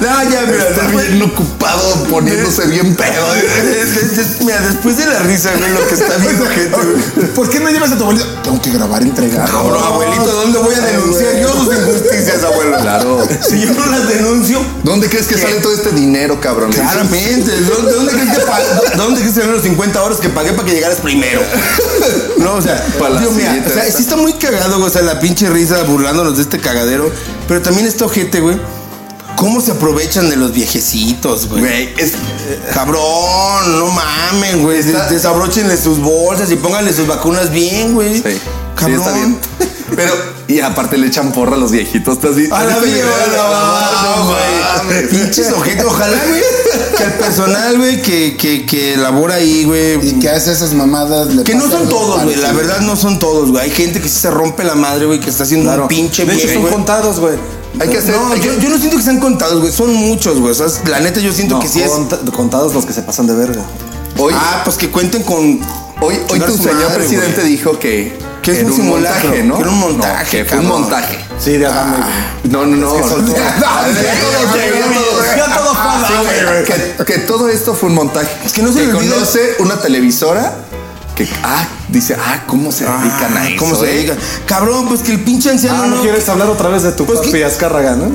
No, 0.00 0.22
ya, 0.30 0.42
mira, 0.42 0.68
Está 0.68 0.82
después, 0.82 1.08
bien 1.10 1.22
ocupado 1.22 2.04
poniéndose 2.10 2.66
bien 2.66 2.94
pedo. 2.94 3.32
des- 3.34 4.16
des- 4.16 4.40
mira, 4.42 4.60
después 4.60 4.96
de 4.98 5.06
la 5.06 5.20
risa, 5.20 5.50
güey, 5.58 5.70
lo 5.72 5.86
que 5.88 5.94
está 5.94 6.16
viendo 6.20 6.44
gente. 6.46 7.26
¿Por 7.34 7.48
qué 7.48 7.60
no 7.60 7.70
llevas 7.70 7.92
a 7.92 7.96
tu 7.96 8.02
abuelito? 8.04 8.26
Tengo 8.42 8.60
que 8.60 8.70
grabar 8.72 9.02
entregado. 9.02 9.50
Cabrón, 9.50 9.82
abuelito, 9.82 10.24
¿dónde 10.26 10.58
voy 10.58 10.74
a 10.74 10.80
denunciar 10.80 11.36
yo 11.40 11.48
sus 11.52 11.74
injusticias, 11.74 12.44
abuelo? 12.44 12.76
Claro. 12.78 13.26
Si 13.48 13.60
yo 13.60 13.72
no 13.72 13.86
las 13.86 14.08
denuncio, 14.08 14.60
¿Dónde 14.82 15.08
crees 15.08 15.26
que 15.26 15.38
sale 15.38 15.54
todo 15.60 15.72
este 15.74 15.90
dinero, 15.92 16.38
cabrón? 16.40 16.72
claramente. 16.72 17.50
¿De 17.50 17.60
dónde, 17.70 17.92
dónde 17.92 18.12
crees 18.12 18.38
que 18.38 18.44
pa- 18.44 18.60
¿de 18.90 18.96
dónde 18.96 19.20
crees 19.20 19.28
que 19.34 19.40
salieron 19.40 19.54
los 19.54 19.62
50 19.64 20.02
horas 20.02 20.18
que 20.18 20.28
pagué 20.28 20.52
para 20.52 20.68
que 20.68 20.74
llegaras 20.74 20.98
primero? 20.98 21.40
No, 22.46 22.54
o 22.54 22.62
sea, 22.62 22.86
mira, 23.00 23.28
siguiente 23.28 23.70
o 23.70 23.72
sea, 23.72 23.90
sí 23.90 24.02
está 24.02 24.16
muy 24.16 24.32
cagado, 24.34 24.76
güey, 24.76 24.88
o 24.88 24.90
sea, 24.90 25.02
la 25.02 25.18
pinche 25.18 25.50
risa 25.50 25.82
burlándonos 25.82 26.36
de 26.36 26.42
este 26.44 26.60
cagadero, 26.60 27.10
pero 27.48 27.60
también 27.60 27.86
esta 27.86 28.04
ojete, 28.04 28.40
güey. 28.40 28.56
¿Cómo 29.34 29.60
se 29.60 29.72
aprovechan 29.72 30.30
de 30.30 30.36
los 30.36 30.52
viejecitos, 30.52 31.48
güey? 31.48 31.60
Güey, 31.60 31.94
es, 31.98 32.12
Cabrón, 32.72 33.78
no 33.78 33.88
mamen, 33.88 34.62
güey. 34.62 34.82
Desabrochenle 34.82 35.76
sus 35.76 35.98
bolsas 35.98 36.50
y 36.52 36.56
pónganle 36.56 36.92
sus 36.94 37.06
vacunas 37.06 37.50
bien, 37.50 37.94
güey. 37.94 38.14
Sí, 38.14 38.22
sí, 38.24 38.40
Cabrón. 38.76 38.98
está 38.98 39.12
bien. 39.12 39.38
Pero, 39.94 40.12
y 40.48 40.60
aparte 40.60 40.96
le 40.98 41.06
echan 41.06 41.32
porra 41.32 41.54
a 41.54 41.58
los 41.58 41.70
viejitos. 41.70 42.14
¿Estás 42.14 42.34
vi- 42.34 42.48
A 42.50 42.64
la 42.64 42.76
mames. 44.82 45.08
Pinches 45.10 45.52
ojetes. 45.52 45.84
Ojalá, 45.84 46.18
güey, 46.28 46.40
que 46.96 47.04
el 47.04 47.12
personal, 47.14 47.78
güey, 47.78 48.02
que, 48.02 48.36
que, 48.36 48.66
que 48.66 48.96
labora 48.96 49.36
ahí, 49.36 49.64
güey. 49.64 50.08
Y 50.08 50.18
que 50.18 50.28
hace 50.28 50.52
esas 50.52 50.72
mamadas. 50.74 51.34
le 51.34 51.44
Que 51.44 51.54
no 51.54 51.70
son 51.70 51.88
todos, 51.88 52.22
güey. 52.24 52.36
La 52.36 52.52
verdad 52.52 52.80
no 52.80 52.96
son 52.96 53.18
todos, 53.18 53.50
güey. 53.50 53.64
Hay 53.64 53.70
gente 53.70 54.00
que 54.00 54.08
sí 54.08 54.18
se 54.18 54.30
rompe 54.30 54.64
la 54.64 54.74
madre, 54.74 55.06
güey, 55.06 55.20
que 55.20 55.30
está 55.30 55.44
haciendo 55.44 55.70
un 55.72 55.88
pinche 55.88 56.24
De 56.24 56.34
hecho, 56.34 56.48
son 56.52 56.62
güey. 56.62 56.72
contados, 56.72 57.20
güey. 57.20 57.34
Hay 57.78 57.88
que 57.88 57.98
hacer. 57.98 58.14
No, 58.16 58.32
hay 58.32 58.40
que- 58.40 58.46
yo, 58.46 58.58
yo 58.58 58.68
no 58.70 58.78
siento 58.78 58.96
que 58.96 59.02
sean 59.02 59.20
contados, 59.20 59.60
güey. 59.60 59.72
Son 59.72 59.92
muchos, 59.92 60.38
güey. 60.40 60.52
O 60.52 60.54
sea, 60.54 60.66
la 60.88 61.00
neta 61.00 61.20
yo 61.20 61.32
siento 61.32 61.56
No, 61.56 61.60
que 61.60 61.68
sí 61.68 61.82
es. 61.82 61.90
conta- 61.90 62.18
contados 62.34 62.72
los 62.74 62.86
que 62.86 62.92
se 62.92 63.02
pasan 63.02 63.26
de 63.26 63.34
verga. 63.34 63.62
Hoy, 64.18 64.32
Ah, 64.36 64.62
pues 64.64 64.76
que 64.76 64.90
cuenten 64.90 65.22
con. 65.22 65.60
hoy, 66.00 66.18
hoy 66.30 66.40
tu 66.40 66.56
señor 66.56 66.74
madre, 66.76 66.94
presidente 66.96 67.40
güey. 67.42 67.52
dijo 67.52 67.78
que. 67.78 68.16
Que 68.52 68.60
es 68.60 68.64
un 68.64 68.72
simulacro, 68.72 69.28
montaje, 69.28 69.42
¿no? 69.44 69.54
que 69.56 69.60
era 69.62 69.70
un 69.70 69.78
montaje, 69.80 70.24
No, 70.24 70.30
que 70.30 70.44
fue 70.44 70.58
un 70.58 70.66
montaje. 70.68 71.18
Sí, 71.38 71.56
de 71.58 71.66
Adame, 71.66 71.96
güey. 71.96 72.50
No, 72.52 72.64
no, 72.66 72.76
no. 72.76 72.94
que 72.94 73.00
Ah, 73.64 73.86
todo- 77.26 77.46
que, 77.46 77.50
que 77.50 77.52
esto 77.54 77.74
fue 77.74 77.88
un 77.88 77.94
montaje. 77.94 78.28
Es 78.44 78.52
que 78.52 78.62
no 78.62 78.72
se 78.72 78.86
le 78.86 78.92
olvida- 78.94 79.14
conoce 79.14 79.56
una 79.58 79.78
televisora 79.80 80.54
que, 81.14 81.28
ah, 81.42 81.66
dice, 81.88 82.14
ah, 82.18 82.42
¿cómo 82.46 82.70
se 82.72 82.84
dedican 82.84 83.36
a 83.36 83.40
Ah, 83.42 83.48
eso? 83.48 83.56
¿Cómo 83.58 83.74
se 83.74 83.90
eh? 83.94 83.98
diga? 84.02 84.16
Cabrón, 84.46 84.86
pues 84.88 85.00
que 85.00 85.12
el 85.12 85.20
pinche 85.20 85.50
anciano 85.50 85.82
Ah, 85.82 85.86
no 85.86 85.96
no. 85.96 86.02
quieres 86.02 86.28
hablar 86.28 86.48
otra 86.48 86.68
vez 86.68 86.82
de 86.82 86.92
tu 86.92 87.06
Pues 87.06 87.18
papi 87.20 87.32
que- 87.32 87.44
Azcárraga, 87.44 87.96
¿no? 87.96 88.10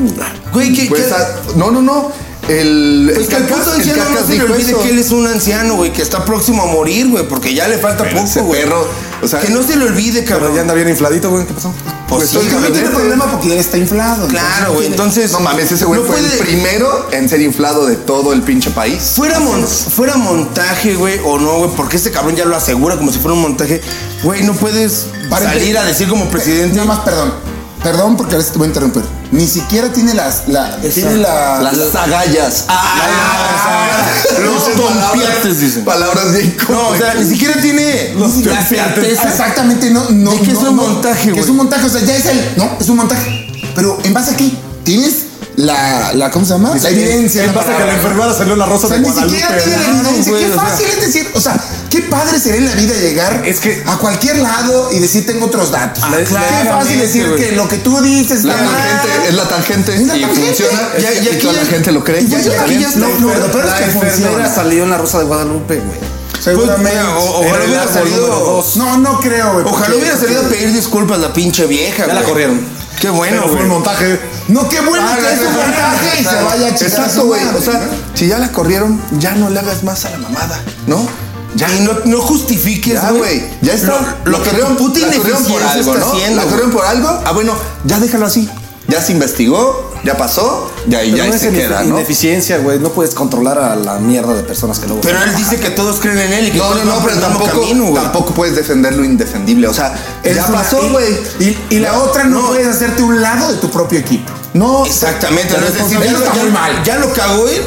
Güey, 0.54 0.74
que. 0.74 0.86
Pues, 0.86 1.06
que- 1.08 1.14
ah, 1.14 1.28
no, 1.56 1.72
no, 1.72 1.82
no. 1.82 2.12
El, 2.60 3.12
Pues 3.14 3.18
el 3.20 3.28
que 3.28 3.36
el 3.38 3.44
Cacas, 3.48 3.58
puto 3.60 3.74
el 3.76 3.80
anciano 3.82 4.10
no 4.10 4.28
se 4.28 4.36
le 4.38 4.44
olvide 4.44 4.74
que 4.76 4.90
él 4.90 5.00
es 5.00 5.12
un 5.12 5.28
anciano, 5.28 5.76
güey, 5.76 5.94
que 5.94 6.02
está 6.02 6.26
próximo 6.26 6.64
a 6.64 6.66
morir, 6.66 7.08
güey, 7.10 7.28
porque 7.28 7.54
ya 7.54 7.68
le 7.68 7.78
falta 7.78 8.04
Pero 8.04 8.22
poco, 8.24 8.44
güey. 8.44 8.64
perro, 8.64 8.88
o 9.22 9.28
sea- 9.28 9.40
que 9.40 9.50
no 9.50 9.64
se 9.64 9.76
le 9.76 9.86
olvide, 9.86 10.22
Pero 10.24 10.40
cabrón. 10.40 10.56
ya 10.56 10.62
anda 10.62 10.74
bien 10.74 10.90
infladito, 10.90 11.30
güey. 11.30 11.46
¿Qué 11.46 11.54
pasó? 11.54 11.74
Pues 12.10 12.30
sí, 12.30 12.38
no 12.44 12.50
cabrón. 12.52 12.74
tiene 12.74 12.90
problema 12.90 13.32
porque 13.32 13.50
ya 13.50 13.56
está 13.56 13.78
inflado. 13.78 14.28
Claro, 14.28 14.74
güey. 14.74 14.88
Entonces. 14.88 15.32
No 15.32 15.40
mames, 15.40 15.72
ese 15.72 15.86
güey 15.86 16.02
no 16.02 16.06
fue 16.06 16.20
el 16.20 16.26
primero 16.40 17.08
en 17.12 17.30
ser 17.30 17.42
inflado 17.42 17.86
de 17.86 17.96
todo 17.96 18.34
el 18.34 18.42
pinche 18.42 18.70
país. 18.72 19.14
Fuera, 19.16 19.40
mon- 19.40 19.66
fuera 19.66 20.18
montaje, 20.18 20.96
güey, 20.96 21.20
o 21.24 21.40
no, 21.40 21.58
güey, 21.60 21.72
porque 21.78 21.96
este 21.98 22.12
cabrón 22.12 22.36
ya 22.36 22.44
lo 22.46 22.56
asegura 22.56 22.98
como 22.98 23.12
si 23.14 23.20
fuera 23.20 23.34
un 23.36 23.42
montaje. 23.42 23.82
Güey, 24.24 24.44
no 24.44 24.54
puedes 24.54 25.06
salir 25.30 25.78
a 25.78 25.84
decir 25.86 26.10
como 26.10 26.26
presidente. 26.30 26.76
Nada 26.76 26.88
más, 26.88 27.00
perdón. 27.00 27.34
Perdón 27.84 28.16
porque 28.16 28.36
a 28.36 28.38
veces 28.38 28.52
te 28.52 28.60
voy 28.60 28.66
a 28.66 28.70
interrumpir. 28.70 29.04
Ni 29.32 29.48
siquiera 29.48 29.92
tiene 29.92 30.14
las. 30.14 30.48
La, 30.48 30.78
tiene 30.82 31.18
la. 31.18 31.62
Las 31.62 31.96
agallas. 31.96 32.66
Ah, 32.68 34.06
los 34.40 34.76
tompiates, 34.76 35.60
dicen. 35.60 35.84
Palabras 35.84 36.32
bien 36.32 36.56
No, 36.70 36.90
o 36.90 36.98
sea, 36.98 37.16
ni 37.16 37.26
siquiera 37.26 37.60
tiene 37.60 38.14
Los 38.16 38.34
certeza. 38.34 39.30
Exactamente, 39.30 39.90
no, 39.90 40.10
no. 40.12 40.32
De 40.32 40.42
que 40.42 40.52
es 40.52 40.62
no, 40.62 40.70
un 40.72 40.76
no, 40.76 40.84
montaje, 40.84 41.26
Que 41.26 41.32
güey. 41.32 41.44
es 41.44 41.50
un 41.50 41.58
montaje, 41.58 41.86
o 41.86 41.90
sea, 41.90 42.02
ya 42.02 42.16
es 42.16 42.26
el. 42.26 42.54
No, 42.58 42.70
es 42.80 42.88
un 42.88 42.98
montaje. 42.98 43.48
Pero 43.74 43.98
¿en 44.04 44.14
base 44.14 44.32
a 44.32 44.38
qué? 44.38 44.52
Tienes 44.84 45.31
la. 45.66 46.14
la 46.14 46.32
¿Cómo 46.32 46.46
se 46.46 46.54
llama? 46.54 46.76
La 46.76 46.90
evidencia. 46.90 47.42
¿Qué 47.42 47.48
la 47.48 47.54
pasa 47.54 47.78
que 47.78 47.86
la 47.86 47.94
enfermera 47.94 48.34
salió 48.34 48.54
en 48.54 48.60
la 48.60 48.66
rosa 48.66 48.86
O 48.88 48.90
sea, 48.90 48.98
de 48.98 49.04
ni 49.04 49.10
Guadalupe? 49.10 49.38
siquiera 49.40 49.64
tiene 49.64 49.78
la 49.78 49.84
Claro, 49.84 50.00
evidencia. 50.10 50.32
güey, 50.32 50.44
qué 50.46 50.52
o 50.52 50.54
sea. 50.54 50.64
fácil 50.64 50.86
es 50.88 51.02
decir, 51.02 51.32
o 51.34 51.42
sea, 51.42 51.64
qué 51.90 52.02
padre 52.02 52.40
sería 52.40 52.60
en 52.60 52.66
la 52.66 52.74
vida 52.76 52.94
llegar 52.96 53.44
Es 53.46 53.60
que- 53.60 53.84
a 53.86 53.98
cualquier 53.98 54.38
lado 54.40 54.92
y 54.92 55.00
decir 55.00 55.26
tengo 55.26 55.46
otros 55.46 55.72
datos. 55.72 56.04
Ah, 56.06 56.14
qué 56.18 56.24
claramente, 56.24 56.70
fácil 56.72 57.00
decir 57.00 57.28
güey. 57.30 57.40
que 57.42 57.52
lo 57.56 57.68
que 57.68 57.78
tú 57.78 58.02
dices 58.02 58.44
La 58.44 58.54
está 58.54 58.66
mal. 58.66 58.76
tangente 58.76 59.28
es 59.30 59.34
la 59.36 59.48
tangente 59.48 59.96
Es 59.96 60.08
la 60.08 60.18
y 60.18 60.22
tangente. 60.22 60.46
funciona. 60.48 60.82
Ya- 61.00 61.12
ya 61.12 61.14
y 61.22 61.28
aquí 61.28 61.38
toda 61.38 61.54
la 61.54 61.66
gente 61.66 61.92
lo 61.92 62.04
cree. 62.04 62.26
ya- 62.28 62.40
Ya, 62.40 62.62
aquí 62.62 62.80
ya 62.80 62.88
está. 62.88 63.00
No, 63.00 63.20
no, 63.20 63.34
lo 63.36 63.52
peor 63.52 63.66
es 63.66 63.72
La 63.72 63.78
que 63.78 63.84
enfermera 63.86 64.12
funciona. 64.16 64.56
salió 64.56 64.84
en 64.84 64.90
la 64.90 64.98
rosa 64.98 65.20
de 65.20 65.26
Guadalupe, 65.26 65.76
güey. 65.80 66.00
Pues, 66.32 66.44
Seguramente. 66.58 66.98
o- 67.00 67.44
Era 67.44 67.50
ojalá 67.52 67.66
hubiera 67.66 67.88
salido. 67.94 68.66
No, 68.78 68.98
no 68.98 69.20
creo, 69.20 69.54
güey. 69.54 69.66
Ojalá 69.68 69.96
hubiera 69.96 70.18
salido 70.18 70.42
a 70.42 70.50
pedir 70.50 70.74
disculpas 70.74 71.20
la 71.20 71.32
pinche 71.32 71.68
vieja, 71.68 72.08
Ya 72.08 72.14
la 72.16 72.24
corrieron. 72.24 72.60
Qué 73.02 73.10
bueno, 73.10 73.38
Pero 73.42 73.44
fue 73.48 73.52
güey. 73.54 73.64
un 73.64 73.70
montaje. 73.70 74.20
No, 74.48 74.70
qué 74.70 74.80
bueno 74.82 75.06
Ah, 75.10 75.18
que 75.18 75.34
es 75.34 75.40
un 75.40 75.54
montaje 75.56 76.22
y 76.22 76.24
se 76.24 76.44
vaya 76.44 76.66
a 76.68 76.70
Exacto, 76.70 77.26
güey. 77.26 77.42
O 77.48 77.62
sea, 77.62 77.82
si 78.14 78.28
ya 78.28 78.38
la 78.38 78.52
corrieron, 78.52 79.02
ya 79.20 79.32
no 79.34 79.50
le 79.50 79.60
hagas 79.60 79.84
más 79.84 80.06
a 80.06 80.12
la 80.12 80.18
mamada, 80.20 80.60
¿no? 80.88 81.08
Ya, 81.56 81.68
y 81.76 81.82
no, 81.82 81.92
no 82.06 82.22
justifiques, 82.22 82.94
Ya, 82.94 83.12
güey. 83.12 83.44
Ya 83.62 83.74
está. 83.74 84.18
Lo, 84.24 84.32
lo 84.38 84.44
que 84.44 84.52
corrieron- 84.52 84.78
puta 84.78 85.00
la 85.00 85.18
corrieron 85.18 85.44
por 85.44 85.62
algo, 85.64 85.92
está 85.94 86.06
¿no? 86.06 86.14
haciendo. 86.14 86.36
La 86.38 86.44
corrieron 86.44 86.72
por 86.72 86.86
algo. 86.86 87.10
Ah, 87.26 87.32
bueno, 87.32 87.54
ya 87.86 88.00
déjalo 88.00 88.26
así. 88.28 88.48
Ya 88.88 89.02
se 89.02 89.12
investigó, 89.14 89.91
ya 90.04 90.18
pasó, 90.18 90.72
ya, 90.88 91.04
y 91.04 91.12
ya 91.16 91.28
no 91.28 91.34
se 91.38 91.52
queda, 91.52 91.84
¿no? 91.84 91.98
ineficiencia, 91.98 92.58
güey. 92.58 92.80
No 92.80 92.90
puedes 92.90 93.14
controlar 93.14 93.60
a 93.60 93.76
la 93.76 94.00
mierda 94.00 94.34
de 94.34 94.44
personas 94.44 94.80
que 94.80 94.88
luego. 94.88 95.02
Pero 95.02 95.22
él 95.24 95.36
dice 95.36 95.58
que 95.60 95.70
todos 95.70 96.00
creen 96.00 96.18
en 96.20 96.34
él 96.34 96.48
y 96.48 96.52
que 96.52 96.58
No, 96.58 96.74
no, 96.76 96.84
no, 96.86 97.04
pero 97.04 97.18
tampoco, 97.20 97.62
camino, 97.62 97.92
tampoco 97.94 98.34
puedes 98.34 98.56
defender 98.56 98.94
lo 98.96 99.04
indefendible. 99.06 99.68
O 99.68 99.74
sea, 99.74 99.94
Es 100.24 100.36
ya 100.36 100.48
pasó, 100.48 100.90
güey. 100.90 101.06
Y, 101.40 101.58
y 101.76 101.80
la 101.80 102.00
otra 102.00 102.24
no, 102.24 102.42
No. 102.42 102.48
puedes 102.48 102.68
hacerte 102.68 103.04
un 103.04 103.22
lado 103.22 103.52
de 103.52 103.58
tu 103.60 103.70
propio 103.70 104.00
equipo. 104.00 104.32
No, 104.54 104.86
Exactamente, 104.86 105.58
no 105.58 105.66
es 105.66 105.74
decir, 105.76 106.00
ya, 106.00 106.12
lo- 106.12 106.26
ya- 106.26 106.84
ya 106.84 106.96
lo 106.98 107.14
cagó 107.14 107.48
él 107.48 107.62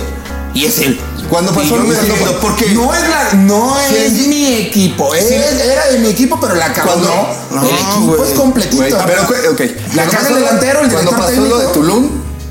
y 0.53 0.65
es 0.67 0.79
él. 0.81 1.01
Cuando 1.35 1.53
pasó 1.53 1.77
mismo, 1.77 1.93
defiendo, 1.93 2.41
porque 2.41 2.67
No 2.71 2.95
es 2.95 3.01
la, 3.09 3.35
no 3.35 3.77
Sí, 3.89 3.97
es 3.97 4.13
mi 4.29 4.55
equipo. 4.55 5.15
es- 5.15 5.31
era 5.31 5.87
de 5.91 5.99
mi 5.99 6.09
equipo, 6.09 6.39
pero 6.41 6.55
la 6.55 6.73
cagó. 6.73 6.95
No, 7.51 7.63
el 7.63 7.69
equipo 7.69 8.25
es 8.25 8.31
completito. 8.39 8.83
Pero, 9.07 9.27
cu- 9.27 9.35
ok. 9.53 9.61
La 9.95 10.05
caga 10.07 10.29
el 10.29 10.35
delantero, 10.37 10.81
el 10.83 10.91
Cuando 10.91 11.11
pasó 11.11 11.41
lo 11.41 11.59
de. 11.59 11.67
Tulum, 11.69 12.09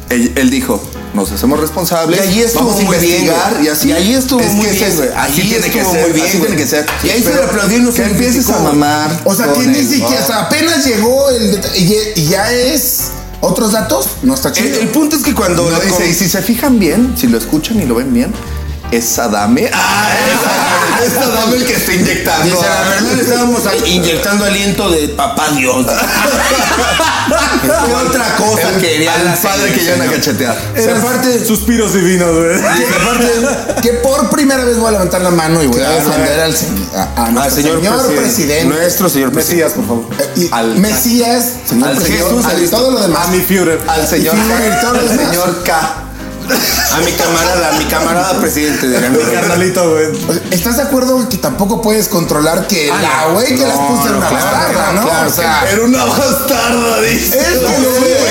él, 0.09 0.31
él 0.35 0.49
dijo, 0.49 0.81
nos 1.13 1.31
hacemos 1.31 1.59
responsables, 1.59 2.19
Y 2.19 2.27
ahí 2.27 2.39
estuvo 2.41 2.67
vamos 2.69 2.83
muy 2.83 2.97
bien, 2.97 3.31
y 3.63 3.67
así. 3.67 3.89
Y 3.89 3.91
ahí 3.93 4.13
estuvo 4.13 4.39
Es 4.41 4.51
muy 4.51 4.65
bien, 4.67 4.95
güey. 4.97 5.09
Así 5.15 5.41
tiene 5.41 5.69
que 5.71 5.85
ser, 5.85 6.01
muy 6.03 6.11
bien, 6.11 6.27
así 6.27 6.37
tiene 6.39 6.55
que 6.57 6.67
ser. 6.67 6.85
Y 7.03 7.09
ahí 7.09 7.23
se 7.23 7.33
le 7.33 7.41
aplaudió 7.43 7.77
y 7.89 7.93
Que 7.93 8.03
empieces 8.03 8.49
a 8.49 8.59
mamar. 8.59 9.21
O 9.23 9.33
sea, 9.33 9.53
que 9.53 9.59
ni 9.67 9.79
el- 9.79 9.87
siquiera, 9.87 10.41
apenas 10.41 10.85
llegó 10.85 11.29
el 11.29 11.59
y 11.75 12.25
ya- 12.27 12.51
es 12.51 13.11
otros 13.41 13.71
datos, 13.73 14.07
no 14.23 14.33
está 14.35 14.49
El, 14.49 14.53
chido. 14.55 14.79
el 14.79 14.87
punto 14.89 15.15
es 15.17 15.21
que 15.23 15.33
cuando. 15.35 15.69
No, 15.69 15.79
dice, 15.79 16.07
y 16.07 16.13
si 16.13 16.27
se 16.29 16.41
fijan 16.41 16.79
bien, 16.79 17.13
si 17.17 17.27
lo 17.27 17.37
escuchan 17.37 17.79
y 17.81 17.85
lo 17.85 17.95
ven 17.95 18.13
bien, 18.13 18.33
es 18.97 19.17
Adame. 19.19 19.69
Ah, 19.73 20.09
es, 21.03 21.11
es 21.11 21.17
Adame 21.17 21.57
el 21.57 21.65
que 21.65 21.73
está 21.75 21.93
inyectando. 21.93 22.45
Dice, 22.45 22.61
la 22.67 22.89
verdad 22.89 23.11
le 23.15 23.21
estábamos 23.21 23.65
ahí 23.67 23.81
inyectando 23.95 24.45
aliento 24.45 24.89
de 24.91 25.09
papá 25.09 25.49
Dios. 25.55 25.85
¿Qué 27.61 27.69
otra 27.93 28.35
cosa 28.35 28.69
el, 28.69 28.81
quería 28.81 29.13
al 29.13 29.37
padre 29.37 29.71
que 29.73 29.79
llegan 29.81 30.01
a 30.01 30.11
cachetear. 30.11 30.57
Y 30.75 30.89
aparte, 30.89 31.45
Suspiros 31.45 31.93
divinos, 31.93 32.29
güey. 32.35 32.59
que 33.81 33.93
por 33.93 34.29
primera 34.29 34.65
vez 34.65 34.77
voy 34.77 34.89
a 34.89 34.91
levantar 34.91 35.21
la 35.21 35.31
mano 35.31 35.61
y 35.63 35.67
voy 35.67 35.81
a 35.81 35.89
defender 35.89 36.39
al, 36.41 36.55
a, 36.95 37.25
a 37.25 37.31
nuestro 37.31 37.41
al 37.41 37.51
señor, 37.51 37.79
presidente. 37.81 38.21
presidente. 38.21 38.65
Nuestro 38.65 39.09
señor 39.09 39.31
presidente. 39.31 39.63
Mesías, 39.63 39.73
por 39.73 39.87
favor. 39.87 40.05
Eh, 40.19 40.33
y 40.41 40.49
Al- 40.51 40.77
Mesías, 40.79 41.45
señor 41.67 41.89
al 41.89 41.95
presidente, 41.95 42.23
Jesús, 42.25 42.45
al- 42.45 42.69
todo 42.69 42.91
lo 42.91 43.01
demás. 43.01 43.27
A 43.27 43.31
mi 43.31 43.39
Führer. 43.39 43.79
Al 43.87 44.07
señor 44.07 44.35
Y 44.35 44.41
Führer 44.41 44.73
y 44.77 44.81
todo 44.81 44.93
lo 44.93 44.99
K. 44.99 45.11
Al 45.13 45.17
señor 45.17 45.63
K. 45.63 45.93
A 46.93 46.99
mi 46.99 47.11
camarada, 47.13 47.69
a 47.69 47.77
mi 47.77 47.85
camarada 47.85 48.39
presidente 48.39 48.87
de 48.87 49.01
la 49.01 49.09
Mi 49.09 49.19
carnalito, 49.23 49.91
güey. 49.91 50.07
¿Estás 50.51 50.77
de 50.77 50.83
acuerdo 50.83 51.27
que 51.29 51.37
tampoco 51.37 51.81
puedes 51.81 52.07
controlar 52.07 52.67
que 52.67 52.91
Ah, 52.91 52.99
la 53.27 53.33
güey 53.33 53.55
que 53.55 53.65
las 53.65 53.75
No, 53.75 53.87
puso 53.87 54.03
era 54.09 54.11
no, 54.11 54.17
una 54.17 54.29
claro, 54.29 54.45
bastarda, 54.45 54.93
¿no? 54.93 55.01
claro, 55.03 55.27
o 55.27 55.31
sea, 55.33 55.71
Era 55.71 55.81
una 55.83 56.05
bastarda, 56.05 57.01
dice. 57.01 57.37
es 57.39 57.59
que. 57.59 58.22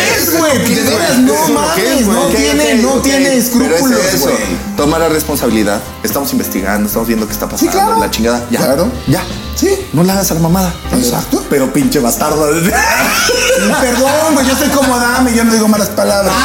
Que 0.65 0.75
de 0.83 0.91
veras 0.91 1.19
no 1.19 1.49
mames, 1.49 2.07
no 2.07 2.27
tiene, 2.27 2.75
no 2.77 2.91
tiene 3.01 3.37
escrúpulos, 3.37 3.81
güey. 4.21 4.35
Toma 4.77 4.99
la 4.99 5.09
responsabilidad. 5.09 5.81
Estamos 6.03 6.33
investigando, 6.33 6.87
estamos 6.87 7.09
viendo 7.09 7.27
qué 7.27 7.33
está 7.33 7.49
pasando. 7.49 7.73
claro. 7.73 7.99
La 7.99 8.11
chingada. 8.11 8.45
Ya. 8.51 8.59
Claro. 8.59 8.91
Ya. 9.07 9.23
Sí. 9.55 9.87
No 9.93 10.03
la 10.03 10.15
hagas 10.15 10.31
a 10.31 10.35
la 10.35 10.41
mamada. 10.41 10.73
Exacto. 10.93 11.45
Pero 11.51 11.73
pinche 11.73 11.99
bastardo. 12.01 12.47
Perdón, 13.81 14.35
güey, 14.35 14.47
yo 14.47 14.57
soy 14.57 14.69
como 14.69 14.99
Dame, 14.99 15.35
yo 15.35 15.45
no 15.45 15.53
digo 15.53 15.69
malas 15.69 15.89
palabras. 15.91 16.33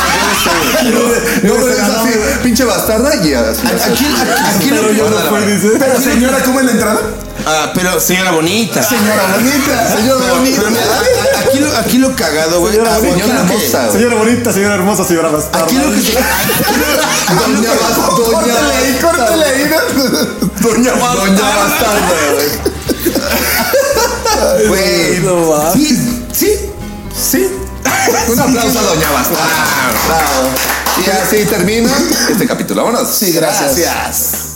No, 1.43 1.53
pero 1.53 1.69
es 1.69 1.79
así, 1.79 2.09
pinche 2.43 2.63
bastarda 2.63 3.13
y 3.15 3.33
así. 3.33 3.67
Aquí, 3.67 4.69
yo 4.69 5.09
no 5.09 5.41
dice. 5.45 5.71
Pero 5.77 5.99
señora, 5.99 6.39
¿cómo 6.43 6.59
es 6.59 6.65
la 6.65 6.71
entrada? 6.71 6.99
Ah, 7.45 7.71
pero 7.73 7.99
señora 7.99 8.31
bonita. 8.31 8.81
Señora 8.83 9.23
bonita. 9.35 9.97
Señora 9.97 10.33
bonita. 10.33 10.66
Aquí, 11.97 12.11
lo, 12.11 12.15
cagado, 12.15 12.59
güey. 12.59 12.73
Señora 12.73 12.95
ah, 12.95 12.99
bonita. 12.99 13.15
aquí 13.15 13.21
Señora 13.21 13.41
lo 13.43 13.47
que- 13.47 13.53
hermosa. 13.55 13.79
güey. 13.79 13.91
Señora 13.97 14.15
bonita, 14.15 14.53
señora 14.53 14.75
hermosa, 14.75 15.03
señora 15.05 15.29
bastarda. 15.29 15.65
Aquí 15.65 15.75
lo 15.75 15.91
que 15.91 16.01
se. 16.01 16.17
aquí 16.17 16.75
lo- 16.79 17.41
Doña 17.41 17.71
Bas- 17.73 17.97
Doña 18.17 18.53
Córtale 18.55 18.73
ahí, 18.75 18.99
córtale 19.01 19.45
ahí. 19.45 19.69
¿no? 19.69 19.77
Doña 20.69 20.91
Doña 20.91 21.55
bastarda, 21.55 22.15
güey. 22.33 22.49
Güey. 24.67 25.19
No 25.19 25.49
va. 25.49 25.73
Sí, 25.73 25.97
sí, 26.33 26.71
sí. 27.31 27.47
Un 28.29 28.39
aplauso 28.39 28.79
a 28.79 28.83
Doña 28.83 29.11
Bastarda. 29.11 29.47
Bravo. 30.07 30.49
Y 31.05 31.09
así 31.09 31.45
termina 31.45 31.91
este 32.29 32.45
capítulo. 32.47 32.83
Vámonos. 32.85 33.09
Sí, 33.15 33.31
gracias. 33.31 33.75
Gracias. 33.77 34.46